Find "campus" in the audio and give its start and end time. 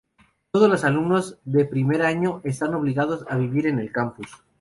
3.91-4.27